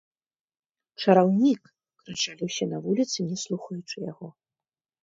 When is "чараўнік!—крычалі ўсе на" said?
1.03-2.77